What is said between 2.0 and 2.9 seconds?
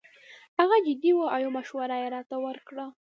یې راته ورکړه.